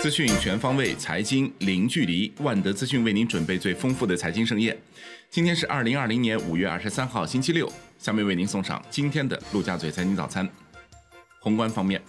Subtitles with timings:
[0.00, 2.32] 资讯全方位，财经零距离。
[2.38, 4.74] 万德资讯为您准备最丰富的财经盛宴。
[5.28, 7.70] 今天是二零二零年五月二十三号，星期六。
[7.98, 10.48] 下面为您送上今天的陆家嘴财经早餐。
[11.40, 12.00] 宏观方面，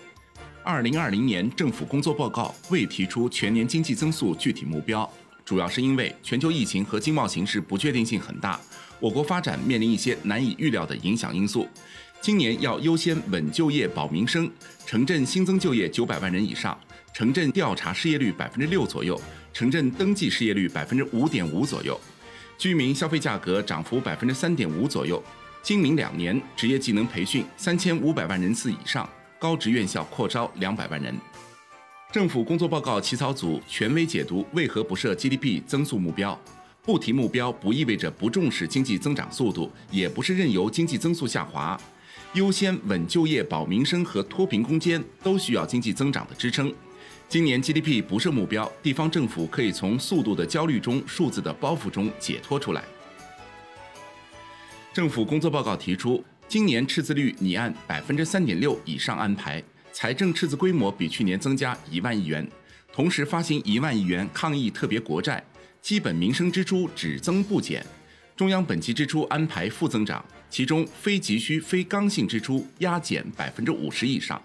[0.64, 5.12] 二零二零年政府工作报告未提出全年经济增速具体目标，
[5.44, 8.58] 主要是因为全球疫情和经贸形势不确定性很大，
[9.02, 11.68] 我国发展面临一些难以预料的影响因素。
[12.21, 14.50] 今年要优先稳就业、保民生，
[14.86, 16.80] 城镇新增就业九百万人以上。
[17.14, 19.20] 城镇调查失业率百分之六左右，
[19.54, 22.00] 城镇登记失业率百分之五点五左右，
[22.58, 25.22] 居民消费价格涨幅百分之三点五左右。
[25.62, 31.14] 今明两年职业技能培训三千五百万人次以上，高职院校扩招两百万人。
[32.14, 36.40] 政府工作报告起草组权威解读为何不设 GDP 增速目标？
[36.82, 41.80] 不提目标不意味着不重视经济增长速度，也不是任由经济增速下滑。
[42.34, 46.73] 优先稳就业、保民生和脱贫攻坚都需要经济增长的支撑。
[47.31, 52.83] 今年 GDP 不设目标，地方政府可以从速度的焦虑中、数字的包袱中解脱出来。
[54.92, 62.45] 政府工作报告提出，今年赤字率拟按百分之三点六以上安排，财政赤字规模比去年增加一万亿元，
[62.91, 65.41] 同时发行一万亿元抗疫特别国债，
[65.81, 67.81] 基本民生支出只增不减，
[68.36, 74.41] 中央本期支出安排负增长，其中非急需、非刚性支出压减百分之五十以上。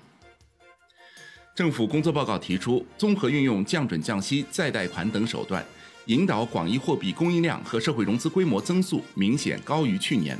[1.56, 5.64] 政府工作报告提出，综合运用降准、降息、再贷款等手段，
[6.04, 10.38] 引导广义货币供应量和社会融资规模增速明显高于去年。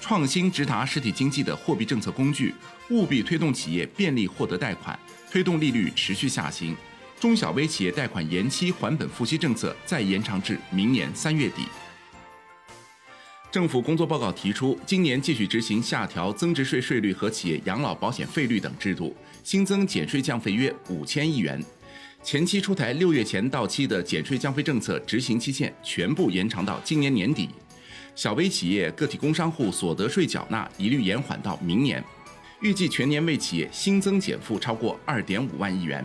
[0.00, 2.54] 创新直达实体经济的货币政策工具，
[2.90, 4.96] 务必推动企业便利获得贷款，
[5.28, 6.76] 推动利率持续下行。
[7.18, 11.62] 中小微企业贷款延期还本付息政策再延长至明年三月底。
[13.56, 21.58] 政府工作报告提出，今年继续执行下调增值税税率和企业养老保险费率等制度，新增减税降费约五千亿元。
[22.22, 27.48] 前期出台六月前到期的减税降费政策执行期限全部延长到今年年底。
[28.14, 32.04] 小微企业、个体工商户所得税缴纳一律延缓到明年。
[32.60, 36.04] 预计全年为企业新增减负超过二点五万亿元。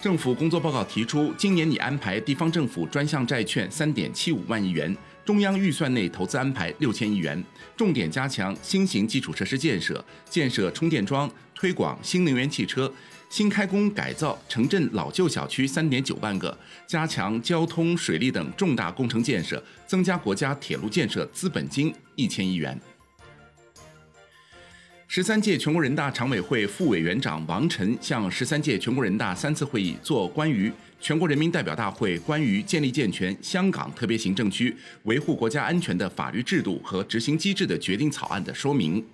[0.00, 4.96] 政府工作报告提出，今年拟安排地方政府专项债券三点七五万亿元。
[5.28, 7.44] 中央预算内投资安排六千亿元，
[7.76, 12.90] 重点加强新型基础设施建设，建设充电桩，推广新能源汽车，
[13.28, 16.56] 新开工改造城镇老旧小区三点九万个，
[16.86, 22.80] 加强交通、水利等重大工程建设，增加国家铁路建设资本金一千亿元。
[25.10, 39.04] 十三届全国人大常委会副委员长王晨向十三届全国人大三次会议作关于全国人民代表大会关于建立健全香港特别行政区维护国家安全的法律制度和执行机制的决定草案的说明。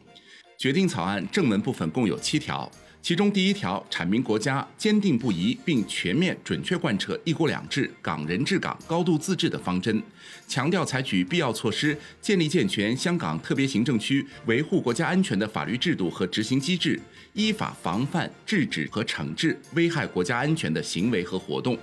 [0.56, 2.70] 决定草案正文部分共有七条。
[3.04, 10.03] 其中第一条阐明国家坚定不移并全面准确贯彻“一国两制”、港人治港、高度自治的方针，
[10.48, 16.98] 强调采取必要措施，建立健全香港特别行政区维护国家安全的法律制度和执行机制，
[17.34, 21.76] 依法防范、制止和惩治危害国家安全的行为和活动。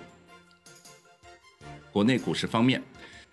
[1.92, 2.82] 国内股市方面。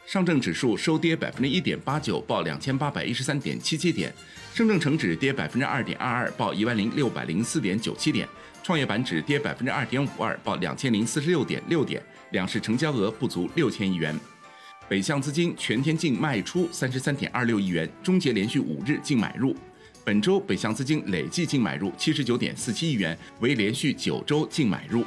[0.09, 4.11] 上证指数收跌百分之一点八九，报两千八百一十三点七七点；
[4.55, 8.27] 深证成指跌百分之二点二二，报一万零六百零四点九七点；
[8.63, 12.03] 创业板指跌百分之二点五二，报两千零四十六点六点。
[12.31, 14.19] 两市成交额不足六千亿元。
[14.89, 19.55] 北向资金全天净卖出三十三点二六亿元，终结连续五日净买入。
[20.07, 25.05] 本周北向资金累计净买入七十九点四七亿元，为连续九周净买入。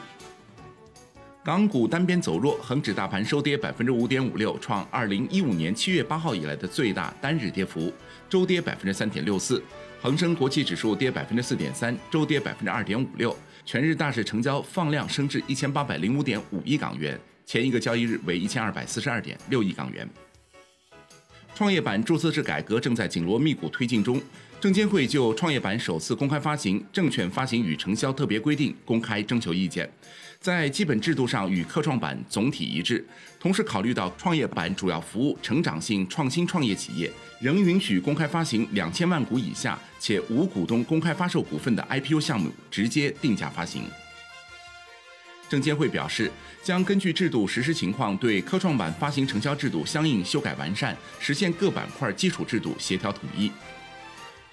[1.43, 7.91] 港股单边走弱，恒指大盘收跌百分之五点五六，创二零一五年七月八号以来的最大单日跌幅，
[8.29, 9.61] 周跌百分之三点六四。
[9.99, 13.35] 恒生国际指数跌百分之四点三，周跌百分之二点五六。
[13.65, 20.07] 全日大市成交放量升至一千八百零五点五亿港元，前一个交易日为一千二百四十二点六亿港元。
[21.55, 24.21] 创业板注册制改革正在紧锣密鼓推进中，
[24.61, 29.91] 证监会就创业板首次公开发行证券发行与承销特别规定公开征求意见。
[30.39, 33.03] 在基本制度上与科创板总体一致，
[33.39, 43.81] 同时考虑到创业板主要服务成长性创新创业企业，仍允许公开发行两千万股以下且无股东公开发售股份的 IPO 项目直接定价发行。
[45.49, 46.31] 证监会表示，
[46.61, 53.51] 将根据制度实施情况，对科创板发行承销制度相应修改完善，实现各板块基础制度协调统一。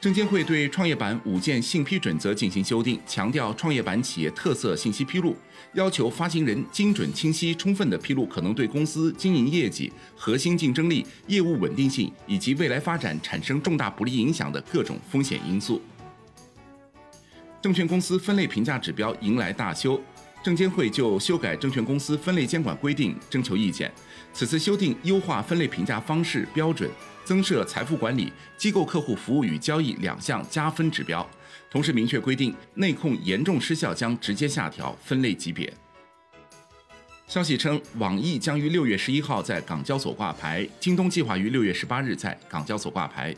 [0.01, 5.35] 证监会对创业板五件信批准则进行修订，强调创业板企业特色信息披露，
[5.73, 15.83] 要求发行人精准、清晰、充分地披露可能对公司经营业绩、核心竞争力、业务稳定性以及未来发展产生重大不利影响的各种风险因素。
[17.61, 20.01] 证券公司分类评价指标迎来大修。
[20.45, 23.93] 证监会就修改证券公司分类监管规定征求意见。
[24.33, 26.89] 此次修订优化分类评价方式标准，
[27.29, 31.29] 增设财富管理、机构客户服务与交易两项加分指标，
[31.71, 35.71] 同时明确规定内控严重失效将直接下调分类级别。
[37.27, 43.37] 消息称，网易将于六月十一号在港交所挂牌，京东计划于六月十八日在港交所挂牌。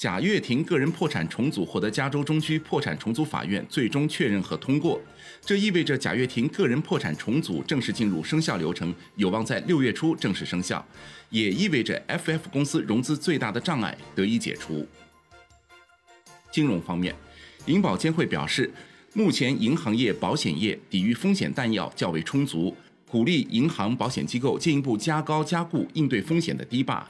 [0.00, 4.98] 贾跃亭个人破产重组获得加州中区破产重组法院最终确认和通过，
[5.44, 10.82] 这意味着贾跃亭个人破产重组正式进入生效流程，有望在六月初正式生效，
[11.28, 14.88] 也意味着 FF 公司融资最大的障碍得以解除。
[16.50, 17.14] 金融方面，
[17.66, 18.72] 银保监会表示，
[19.12, 22.74] 目前银行业、保险业抵御风险弹药较为充足，
[23.06, 27.06] 鼓励银行、保险机构进一步加高加固应对风险的堤坝。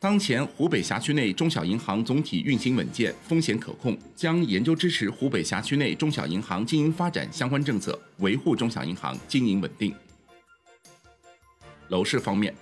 [0.00, 9.92] 当前湖北辖区内中小银行总体运行稳健，风险可控，将研究支持湖北辖区内中小银行经营发展相关政策，维护中小银行经营稳定。
[11.88, 12.54] 楼市方面，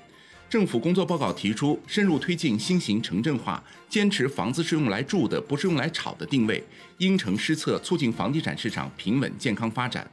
[0.49, 6.65] 政府工作报告提出，深入推进新型城镇化，坚持房子是用来住的，不是用来炒的定位，
[6.97, 10.11] 因城施策，促进房地产市场平稳健康发展。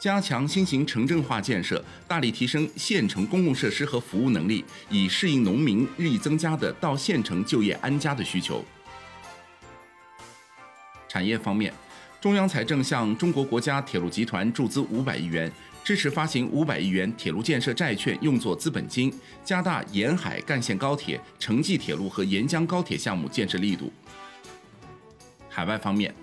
[0.00, 8.64] 加强新型城镇化建设，大力提升县城公共设施和服务能力，以适应农民日益增加的到县城就业安家的需求。
[11.06, 11.70] 产业方面，
[12.18, 15.52] 中央财政向中国国家铁路集团注资五百亿元，
[15.84, 19.12] 支持发行五百亿元铁路建设债券用作资本金，
[19.44, 23.92] 加大沿海干线高铁、城际铁路和沿江高铁项目建设力度。
[25.50, 26.14] 海外方面。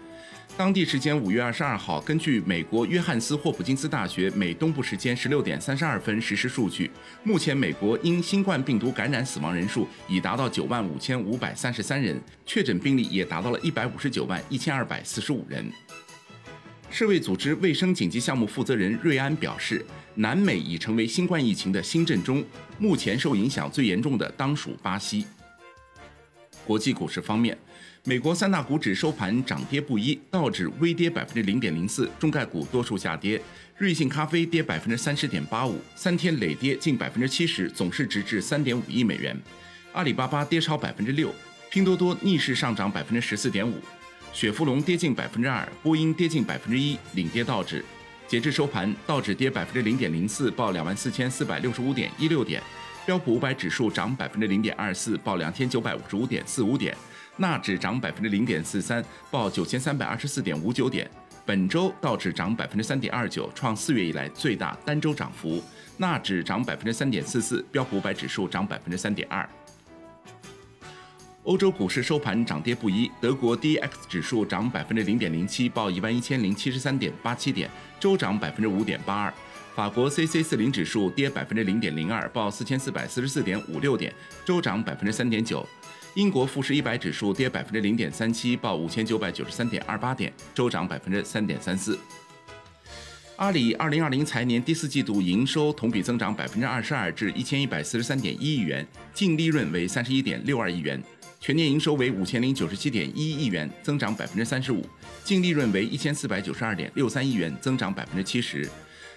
[0.58, 6.90] 当地时间五月二十二号，根据美国约翰斯霍普金斯大学美东部时间十六点三十二分实时数据，
[7.24, 15.72] 目前美国因新冠病毒感染死亡人数已达到九万五千五百三十三人，确诊病例也达到了一百五十九万一千二百四十五人。
[16.90, 22.44] 世卫组织卫生紧急项目负责人瑞安表示，南美已成为新冠疫情的新震中，
[22.80, 25.28] 目前受影响最严重的当属巴西。
[26.66, 27.56] 国际股市方面。
[28.08, 33.42] 美国三大股指收盘涨跌不一，道指微跌百分之零点零四，中概股多数下跌，
[33.76, 39.38] 瑞幸咖啡跌百分之三十点八五，三天累跌近百分之七十，总市值至三点五亿美元。
[39.92, 41.36] 阿里巴巴跌超百分之六，
[41.70, 43.74] 拼多多逆势上涨百分之十四点五，
[44.32, 47.84] 雪佛龙跌近百分之二，波音跌近百分之一，领跌道指。
[48.26, 52.64] 截至收盘，道指跌百分之零点零四，报两万四千四百六十五点一六点，
[53.06, 56.96] 标普五百指数涨百分之零点二四，报两千九百五十五点四五点。
[57.38, 61.10] 纳指涨百分之零点四三，报九千三百二十四点五九点。
[61.46, 65.64] 本周道指涨百分之三点二九，创四月以来最大单周涨幅。
[65.96, 69.48] 纳指涨百分之三点四四，标普五百指数涨百分之三点二。
[71.44, 77.70] 欧洲股市收盘涨跌不一，德国 D X 指数涨百分之零点零七，报一万一千零七十三点八七点，
[78.00, 79.34] 周涨百分之五点八二。
[79.74, 84.14] 法国 C C 四零指数跌百分之零点零二，报四千四百四十四点五六点，
[84.44, 85.66] 周涨百分之三点九。
[86.18, 91.96] 英国富时一百指数跌百分之零点三七，报五千九百九十三点二八点，周涨百分之三点三四。
[93.36, 98.84] 阿里二零二零财年第四季度营收同比增长百分之二十二，至一千一百四十三点一亿元，
[99.14, 101.00] 净利润为三十一点六二亿元，
[101.40, 104.84] 全年营收为五千零九十七点一亿元，增长百分之三十五，
[105.24, 108.68] 净利润为一千四百九十二点六三亿元，增长百分之七十。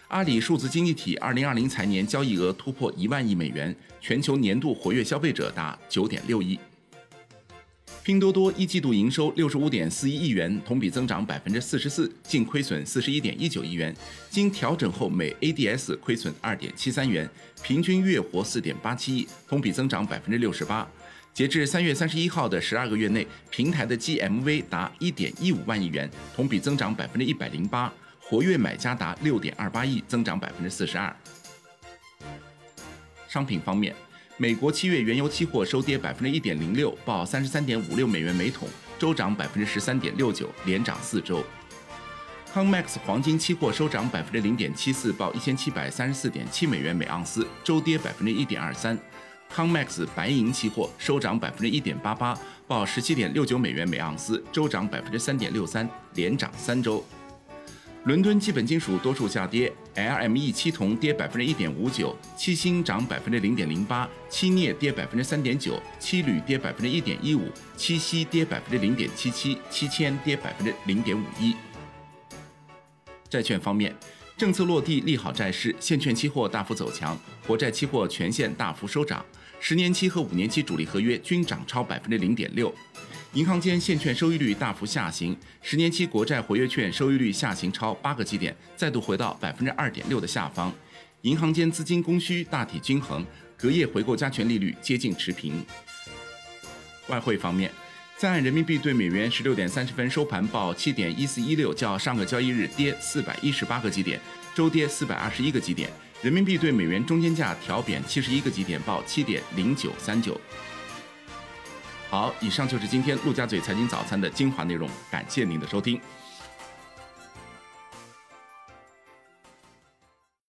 [0.08, 6.60] 阿里数字经济体二零二零财年交易额突破一万亿美元，全球年度活跃消费者达九点六亿。
[8.02, 13.94] 拼多多一季度营收六十五点四一亿元，同比增长百分之四十四，净亏损四十一点一九亿元，
[14.30, 17.28] 经调整后每 ADS 亏损二点七三元，
[17.62, 20.88] 平均月活四点八七亿，同比增长百分之六十八。
[21.34, 31.14] 截至三月三十一号的十二个月内，平台的 GMV 达一点一五万亿元，同比增长百分之一百零八，活跃买家达六点二八亿，增长百分之四十二。
[33.28, 33.94] 商品方面。
[34.40, 38.66] 美国七月原油期货收跌百分之一点零六，报三十三点五六美元每桶，
[38.98, 41.44] 周涨百分之十三点六九，连涨四周。
[42.54, 48.98] Comex 黄金期货收涨百分之零点七四，报一千七百三十四点七美元每盎司，周跌百分之一点二三。
[49.54, 52.34] Comex 白银期货收涨百分之一点八八，
[52.66, 57.04] 报十七点六九美元每盎司，周涨百分之三点六三，连涨三周。
[58.04, 67.42] 伦敦基本金属多数下跌，LME 七铜跌百分之一点五九，七锌涨百分之零点零八，七镍跌百分之三点九，七铝跌百分之一点一五，
[67.76, 71.54] 七锡跌百分之零点七七，七铅跌百分之零点五一。
[73.28, 73.94] 债券方面，
[74.34, 79.22] 政策落地利好债市，现券期货大幅走强，国债期货全线大幅收涨。
[79.62, 82.74] 十年期和五年期主力合约均涨超百分之零点六。
[83.34, 90.72] 银行间现券收益率大幅下行，十年期国债活跃券收益率下行超八个基点，再度回到百分之二点六的下方。
[91.22, 93.24] 银行间资金供需大体均衡，
[93.56, 95.62] 隔夜回购加权利率接近持平。
[97.08, 97.70] 外汇方面，
[98.16, 104.18] 在岸人民币对美元十六点三十分收盘报七点一四一六，较上个交易日跌四百一十八个基点，
[104.54, 105.90] 周跌四百二十一个基点。
[106.22, 110.38] 人民币对美元中间价调贬七十一个基点，报七点零九三九。
[112.10, 115.98] 好，以上就是今天陆家嘴财经早餐的精华内容，感谢您的收听。